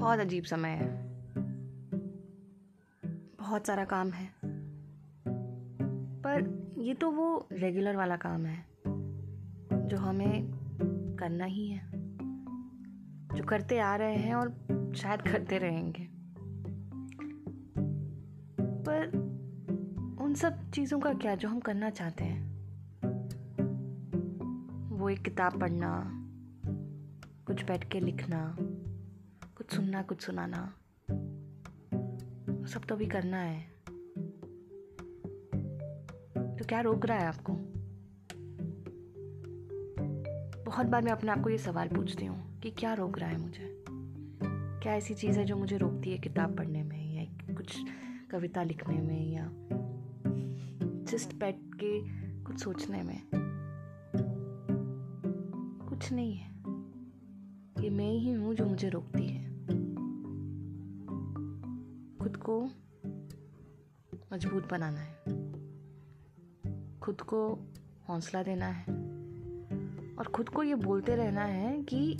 बहुत 0.00 0.18
अजीब 0.18 0.44
समय 0.44 0.68
है। 0.68 1.06
बहुत 3.38 3.66
सारा 3.66 3.84
काम 3.84 4.10
है। 4.10 4.34
पर 6.22 6.60
ये 6.78 6.94
तो 6.94 7.10
वो 7.10 7.48
रेगुलर 7.52 7.96
वाला 7.96 8.16
काम 8.16 8.46
है, 8.46 8.66
जो 9.88 9.96
हमें 9.96 10.50
करना 11.20 11.44
ही 11.44 11.68
है, 11.68 11.90
जो 13.36 13.44
करते 13.44 13.78
आ 13.78 13.96
रहे 13.96 14.16
हैं 14.16 14.34
और 14.34 14.48
शायद 14.96 15.20
करते 15.20 15.58
रहेंगे। 15.58 16.08
पर 18.60 19.08
उन 20.20 20.34
सब 20.34 20.70
चीज़ों 20.70 21.00
का 21.00 21.12
क्या, 21.12 21.34
जो 21.34 21.48
हम 21.48 21.60
करना 21.60 21.90
चाहते 21.90 22.24
हैं? 22.24 22.50
वो 24.90 25.08
एक 25.08 25.22
किताब 25.22 25.60
पढ़ना, 25.60 26.10
कुछ 27.46 27.64
बैठ 27.64 27.90
के 27.92 28.00
लिखना 28.00 28.56
कुछ 29.60 29.74
सुनना 29.74 30.02
कुछ 30.02 30.20
सुनाना। 30.20 30.74
सब 32.66 32.84
तो 32.88 32.96
भी 32.96 33.06
करना 33.06 33.36
है। 33.36 33.60
तो 36.56 36.64
क्या 36.64 36.80
रोक 36.80 37.06
रहा 37.06 37.18
है 37.18 37.26
आपको? 37.26 37.52
बहुत 40.64 40.86
बार 40.86 41.02
मैं 41.02 41.12
अपने 41.12 41.30
आप 41.30 41.42
को 41.42 41.50
ये 41.50 41.58
सवाल 41.58 41.88
पूछती 41.88 42.26
हूँ 42.26 42.60
कि 42.60 42.70
क्या 42.70 42.94
रोक 42.94 43.18
रहा 43.18 43.30
है 43.30 43.38
मुझे? 43.38 43.84
क्या 44.82 44.94
ऐसी 44.94 45.14
चीज़ 45.14 45.38
है 45.38 45.44
जो 45.44 45.56
मुझे 45.56 45.78
रोकती 45.78 46.10
है 46.10 46.18
किताब 46.18 46.56
पढ़ने 46.56 46.82
में 46.82 47.14
या 47.14 47.54
कुछ 47.54 47.78
कविता 48.30 48.62
लिखने 48.62 48.98
में 49.02 49.32
या 49.32 49.52
जस्ट 51.12 51.34
बैठ 51.34 51.56
के 51.60 52.00
कुछ 52.44 52.62
सोचने 52.62 53.02
में? 53.02 53.22
कुछ 55.88 56.12
नहीं 56.12 56.34
है। 56.34 56.50
ये 57.84 57.90
मैं 57.90 58.10
ही 58.10 58.32
हूँ 58.32 58.54
जो 58.54 58.66
मुझे 58.66 58.88
रोकती 58.88 59.26
है। 59.26 59.39
खुद 62.30 62.42
को 62.42 62.64
मज़बूत 64.32 64.70
बनाना 64.70 65.00
है। 65.00 65.24
खुद 66.98 67.20
को 67.20 67.54
हौसला 68.08 68.42
देना 68.42 68.66
है। 68.66 68.92
और 70.14 70.32
खुद 70.34 70.48
को 70.48 70.62
ये 70.62 70.74
बोलते 70.74 71.16
रहना 71.16 71.44
है 71.44 71.82
कि 71.82 72.18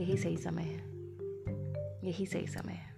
यही 0.00 0.16
सही 0.16 0.36
समय 0.36 0.62
है। 0.62 0.82
यही 2.06 2.26
सही 2.26 2.46
समय 2.46 2.72
है। 2.72 2.93